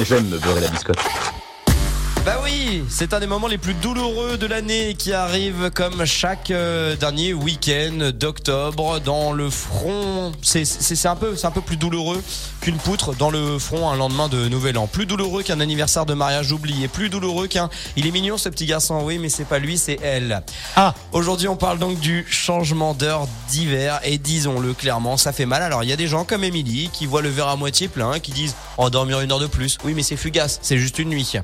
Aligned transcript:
J'aime 0.00 0.28
me 0.28 0.38
beurrer 0.38 0.60
la 0.60 0.68
biscotte. 0.68 0.98
Oui, 2.66 2.82
c'est 2.88 3.12
un 3.12 3.20
des 3.20 3.26
moments 3.26 3.46
les 3.46 3.58
plus 3.58 3.74
douloureux 3.74 4.38
de 4.38 4.46
l'année 4.46 4.94
qui 4.94 5.12
arrive 5.12 5.70
comme 5.74 6.06
chaque 6.06 6.50
euh, 6.50 6.96
dernier 6.96 7.34
week-end 7.34 8.10
d'octobre 8.14 9.00
dans 9.00 9.32
le 9.32 9.50
front. 9.50 10.32
C'est 10.40 11.06
un 11.06 11.16
peu 11.16 11.36
c'est 11.36 11.46
un 11.46 11.50
peu 11.50 11.60
plus 11.60 11.76
douloureux 11.76 12.22
qu'une 12.60 12.78
poutre 12.78 13.14
dans 13.14 13.30
le 13.30 13.58
front 13.58 13.90
un 13.90 13.96
lendemain 13.96 14.28
de 14.28 14.48
Nouvel 14.48 14.78
An. 14.78 14.86
Plus 14.86 15.04
douloureux 15.04 15.42
qu'un 15.42 15.60
anniversaire 15.60 16.06
de 16.06 16.14
mariage 16.14 16.52
oublié. 16.52 16.88
Plus 16.88 17.10
douloureux 17.10 17.48
qu'un. 17.48 17.68
Il 17.96 18.06
est 18.06 18.10
mignon 18.10 18.38
ce 18.38 18.48
petit 18.48 18.66
garçon, 18.66 19.02
oui, 19.02 19.18
mais 19.18 19.28
c'est 19.28 19.44
pas 19.44 19.58
lui, 19.58 19.76
c'est 19.76 19.98
elle. 20.02 20.42
Ah. 20.76 20.94
Aujourd'hui, 21.12 21.48
on 21.48 21.56
parle 21.56 21.78
donc 21.78 22.00
du 22.00 22.24
changement 22.30 22.94
d'heure 22.94 23.26
d'hiver 23.50 24.00
et 24.04 24.16
disons-le 24.16 24.72
clairement, 24.72 25.18
ça 25.18 25.32
fait 25.32 25.46
mal. 25.46 25.62
Alors 25.62 25.82
il 25.82 25.90
y 25.90 25.92
a 25.92 25.96
des 25.96 26.08
gens 26.08 26.24
comme 26.24 26.44
Émilie 26.44 26.88
qui 26.92 27.04
voient 27.04 27.22
le 27.22 27.30
verre 27.30 27.48
à 27.48 27.56
moitié 27.56 27.88
plein, 27.88 28.20
qui 28.20 28.32
disent 28.32 28.54
oh 28.78 28.88
dormir 28.88 29.20
une 29.20 29.32
heure 29.32 29.40
de 29.40 29.48
plus. 29.48 29.76
Oui, 29.84 29.92
mais 29.94 30.02
c'est 30.02 30.16
fugace, 30.16 30.60
c'est 30.62 30.78
juste 30.78 30.98
une 30.98 31.10
nuit. 31.10 31.34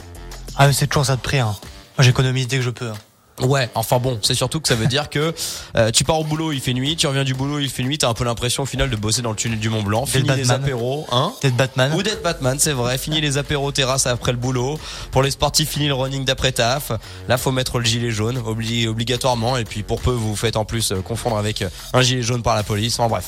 Ah, 0.56 0.66
mais 0.66 0.72
c'est 0.72 0.86
toujours 0.86 1.06
ça 1.06 1.16
de 1.16 1.20
prix. 1.20 1.38
Hein. 1.38 1.54
J'économise 1.98 2.46
dès 2.48 2.56
que 2.56 2.62
je 2.62 2.70
peux. 2.70 2.88
hein. 2.90 2.96
Ouais, 3.42 3.68
enfin 3.74 3.98
bon, 3.98 4.18
c'est 4.22 4.34
surtout 4.34 4.60
que 4.60 4.68
ça 4.68 4.74
veut 4.74 4.86
dire 4.86 5.08
que 5.10 5.34
euh, 5.76 5.90
tu 5.90 6.04
pars 6.04 6.18
au 6.20 6.24
boulot, 6.24 6.52
il 6.52 6.60
fait 6.60 6.72
nuit, 6.74 6.96
tu 6.96 7.06
reviens 7.06 7.24
du 7.24 7.34
boulot, 7.34 7.58
il 7.58 7.68
fait 7.70 7.82
nuit, 7.82 7.98
t'as 7.98 8.08
un 8.08 8.14
peu 8.14 8.24
l'impression 8.24 8.62
au 8.64 8.66
final 8.66 8.90
de 8.90 8.96
bosser 8.96 9.22
dans 9.22 9.30
le 9.30 9.36
tunnel 9.36 9.58
du 9.58 9.68
Mont 9.68 9.82
Blanc, 9.82 10.06
fini 10.06 10.28
les 10.36 10.50
apéros, 10.50 11.06
hein 11.12 11.32
D'être 11.42 11.56
Batman. 11.56 11.92
ou 11.94 12.02
d'être 12.02 12.22
Batman, 12.22 12.56
c'est 12.58 12.72
vrai. 12.72 12.98
Fini 12.98 13.20
les 13.20 13.38
apéros 13.38 13.72
terrasse 13.72 14.06
après 14.06 14.32
le 14.32 14.38
boulot. 14.38 14.78
Pour 15.10 15.22
les 15.22 15.30
sportifs, 15.30 15.70
fini 15.70 15.86
le 15.88 15.94
running 15.94 16.24
d'après 16.24 16.52
taf. 16.52 16.92
Là, 17.28 17.36
faut 17.38 17.52
mettre 17.52 17.78
le 17.78 17.84
gilet 17.84 18.10
jaune, 18.10 18.38
obli- 18.38 18.86
obligatoirement. 18.88 19.56
Et 19.56 19.64
puis 19.64 19.82
pour 19.82 20.00
peu, 20.00 20.10
vous 20.10 20.30
vous 20.30 20.36
faites 20.36 20.56
en 20.56 20.64
plus 20.64 20.92
euh, 20.92 20.96
confondre 21.00 21.36
avec 21.38 21.62
euh, 21.62 21.68
un 21.92 22.02
gilet 22.02 22.22
jaune 22.22 22.42
par 22.42 22.54
la 22.54 22.62
police. 22.62 22.98
En 22.98 23.08
bref. 23.08 23.24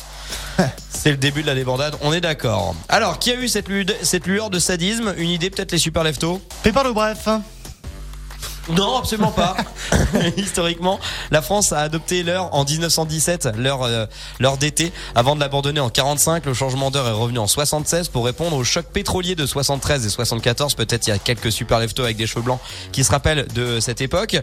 C'est 0.90 1.10
le 1.10 1.16
début 1.16 1.42
de 1.42 1.46
la 1.48 1.54
débandade, 1.54 1.96
on 2.02 2.12
est 2.12 2.20
d'accord. 2.20 2.74
Alors, 2.88 3.18
qui 3.18 3.30
a 3.32 3.34
eu 3.34 3.48
cette 3.48 3.68
lueur 4.26 4.50
de 4.50 4.58
sadisme? 4.58 5.14
Une 5.16 5.30
idée, 5.30 5.50
peut-être 5.50 5.72
les 5.72 5.78
super 5.78 6.04
leftos? 6.04 6.40
Pépin 6.62 6.84
le 6.84 6.92
bref. 6.92 7.28
Non, 8.68 8.96
absolument 8.96 9.32
pas. 9.32 9.56
Historiquement, 10.36 11.00
la 11.30 11.42
France 11.42 11.72
a 11.72 11.80
adopté 11.80 12.22
l'heure 12.22 12.54
en 12.54 12.64
1917, 12.64 13.48
l'heure 13.56 13.82
euh, 13.82 14.06
l'heure 14.38 14.56
d'été, 14.56 14.92
avant 15.16 15.34
de 15.34 15.40
l'abandonner 15.40 15.80
en 15.80 15.90
45. 15.90 16.46
Le 16.46 16.54
changement 16.54 16.90
d'heure 16.90 17.08
est 17.08 17.12
revenu 17.12 17.38
en 17.38 17.48
76 17.48 18.08
pour 18.08 18.24
répondre 18.24 18.56
au 18.56 18.62
choc 18.62 18.86
pétrolier 18.86 19.34
de 19.34 19.46
73 19.46 20.06
et 20.06 20.08
74. 20.08 20.74
Peut-être 20.74 21.08
il 21.08 21.10
y 21.10 21.12
a 21.12 21.18
quelques 21.18 21.50
super 21.50 21.80
leftos 21.80 22.04
avec 22.04 22.16
des 22.16 22.26
cheveux 22.26 22.42
blancs 22.42 22.60
qui 22.92 23.02
se 23.02 23.10
rappellent 23.10 23.48
de 23.48 23.80
cette 23.80 24.00
époque. 24.00 24.36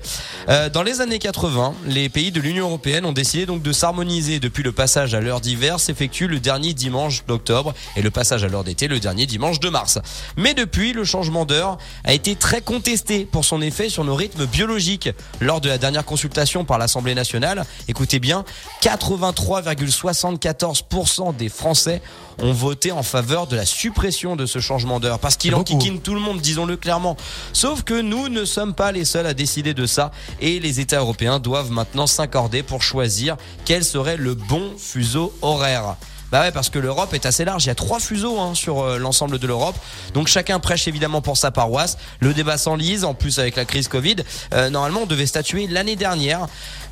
Euh, 0.49 0.69
dans 0.69 0.83
les 0.83 0.99
années 0.99 1.19
80, 1.19 1.73
les 1.85 2.09
pays 2.09 2.31
de 2.31 2.41
l'Union 2.41 2.67
européenne 2.67 3.05
ont 3.05 3.13
décidé 3.13 3.45
donc 3.45 3.61
de 3.61 3.71
s'harmoniser. 3.71 4.39
Depuis 4.39 4.63
le 4.63 4.73
passage 4.73 5.13
à 5.13 5.21
l'heure 5.21 5.39
d'hiver 5.39 5.79
s'effectue 5.79 6.27
le 6.27 6.41
dernier 6.41 6.73
dimanche 6.73 7.23
d'octobre 7.25 7.73
et 7.95 8.01
le 8.01 8.11
passage 8.11 8.43
à 8.43 8.49
l'heure 8.49 8.65
d'été 8.65 8.89
le 8.89 8.99
dernier 8.99 9.25
dimanche 9.25 9.61
de 9.61 9.69
mars. 9.69 9.99
Mais 10.35 10.53
depuis, 10.53 10.91
le 10.91 11.05
changement 11.05 11.45
d'heure 11.45 11.77
a 12.03 12.13
été 12.13 12.35
très 12.35 12.61
contesté 12.61 13.25
pour 13.25 13.45
son 13.45 13.61
effet 13.61 13.87
sur 13.87 14.03
nos 14.09 14.15
rythmes 14.15 14.47
biologiques. 14.47 15.11
Lors 15.39 15.61
de 15.61 15.69
la 15.69 15.77
dernière 15.77 16.03
consultation 16.03 16.65
par 16.65 16.79
l'Assemblée 16.79 17.13
nationale, 17.13 17.63
écoutez 17.87 18.17
bien, 18.17 18.43
83,74% 18.81 21.35
des 21.35 21.47
Français 21.47 22.01
ont 22.39 22.51
voté 22.51 22.91
en 22.91 23.03
faveur 23.03 23.45
de 23.45 23.55
la 23.55 23.67
suppression 23.67 24.35
de 24.35 24.47
ce 24.47 24.57
changement 24.57 24.99
d'heure 24.99 25.19
parce 25.19 25.37
qu'il 25.37 25.53
enquiquine 25.53 26.01
tout 26.01 26.15
le 26.15 26.21
monde, 26.21 26.41
disons-le 26.41 26.75
clairement. 26.75 27.17
Sauf 27.53 27.83
que 27.83 28.01
nous 28.01 28.29
ne 28.29 28.45
sommes 28.45 28.73
pas 28.73 28.91
les 28.91 29.05
seuls 29.05 29.27
à 29.27 29.35
décider 29.35 29.75
de 29.75 29.85
ça 29.85 30.09
et 30.41 30.59
les 30.59 30.79
États 30.79 31.01
européens 31.01 31.37
doivent 31.37 31.69
maintenant 31.69 32.07
s'accorder 32.07 32.63
pour 32.63 32.81
choisir 32.81 33.37
quel 33.63 33.83
serait 33.83 34.17
le 34.17 34.33
bon 34.33 34.71
fuseau 34.75 35.31
horaire. 35.43 35.97
Bah 36.31 36.41
ouais, 36.41 36.51
parce 36.51 36.69
que 36.69 36.79
l'Europe 36.79 37.13
est 37.13 37.25
assez 37.25 37.45
large. 37.45 37.65
Il 37.65 37.67
y 37.67 37.71
a 37.71 37.75
trois 37.75 37.99
fuseaux 37.99 38.39
hein, 38.39 38.53
sur 38.53 38.81
euh, 38.81 38.97
l'ensemble 38.97 39.39
de 39.39 39.47
l'Europe. 39.47 39.75
Donc 40.13 40.27
chacun 40.27 40.59
prêche 40.59 40.87
évidemment 40.87 41.21
pour 41.21 41.37
sa 41.37 41.51
paroisse. 41.51 41.97
Le 42.19 42.33
débat 42.33 42.57
s'enlise. 42.57 43.03
En 43.03 43.13
plus 43.13 43.39
avec 43.39 43.55
la 43.55 43.65
crise 43.65 43.87
Covid, 43.87 44.17
Euh, 44.53 44.69
normalement 44.69 45.01
on 45.03 45.05
devait 45.05 45.25
statuer 45.25 45.67
l'année 45.67 45.95
dernière, 45.95 46.47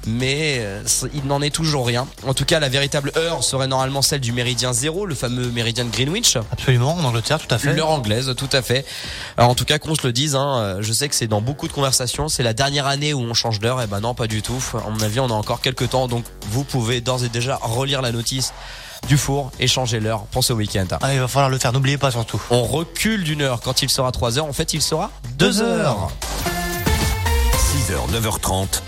mais 0.06 0.58
euh, 0.60 0.84
il 1.14 1.26
n'en 1.26 1.42
est 1.42 1.50
toujours 1.54 1.86
rien. 1.86 2.08
En 2.26 2.34
tout 2.34 2.46
cas, 2.46 2.60
la 2.60 2.70
véritable 2.70 3.12
heure 3.18 3.44
serait 3.44 3.68
normalement 3.68 4.02
celle 4.02 4.22
du 4.22 4.32
méridien 4.32 4.74
zéro, 4.74 5.06
le 5.06 5.16
fameux 5.16 5.50
méridien 5.50 5.86
de 5.86 5.92
Greenwich. 5.92 6.38
Absolument, 6.52 6.94
en 6.94 7.04
Angleterre, 7.04 7.40
tout 7.40 7.54
à 7.54 7.58
fait. 7.58 7.74
L'heure 7.74 7.90
anglaise, 7.90 8.34
tout 8.38 8.50
à 8.52 8.62
fait. 8.62 8.86
Alors, 9.38 9.50
en 9.50 9.56
tout 9.56 9.66
cas, 9.66 9.80
qu'on 9.80 9.96
se 9.96 10.06
le 10.06 10.14
dise, 10.14 10.36
hein, 10.36 10.60
euh, 10.60 10.78
je 10.82 10.94
sais 10.94 11.10
que 11.10 11.16
c'est 11.16 11.28
dans 11.28 11.42
beaucoup 11.42 11.68
de 11.68 11.74
conversations. 11.74 12.30
C'est 12.30 12.44
la 12.44 12.54
dernière 12.54 12.88
année 12.88 13.14
où 13.14 13.22
on 13.22 13.34
change 13.34 13.60
d'heure. 13.60 13.82
Et 13.82 13.88
ben 13.88 14.00
non, 14.00 14.14
pas 14.14 14.28
du 14.28 14.42
tout. 14.42 14.64
À 14.74 14.90
mon 14.90 15.02
avis, 15.02 15.20
on 15.20 15.30
a 15.30 15.34
encore 15.34 15.62
quelques 15.62 15.90
temps. 15.90 16.08
Donc, 16.08 16.26
vous 16.50 16.64
pouvez 16.64 17.02
d'ores 17.02 17.24
et 17.24 17.30
déjà 17.30 17.60
relire 17.62 18.02
la 18.02 18.12
notice 18.12 18.54
du 19.08 19.18
four 19.18 19.52
et 19.60 19.68
changer 19.68 20.00
l'heure 20.00 20.22
pour 20.32 20.44
ce 20.44 20.54
week-end. 20.54 20.86
Ah, 21.02 21.14
il 21.14 21.20
va 21.20 21.28
falloir 21.28 21.50
le 21.50 21.58
faire, 21.58 21.72
n'oubliez 21.74 21.98
pas 21.98 22.12
surtout. 22.12 22.42
On 22.50 22.64
recule 22.64 23.24
d'une 23.24 23.42
heure. 23.42 23.62
Quand 23.62 23.82
il 23.82 23.90
sera 23.90 24.12
3 24.12 24.38
heures, 24.40 24.46
en 24.46 24.54
fait, 24.54 24.74
il 24.74 24.82
sera 24.82 25.12
2 25.38 25.46
Deux 25.48 25.62
heures. 25.62 26.04
heures. 26.04 26.12
6h, 27.56 28.12
9h30, 28.22 28.82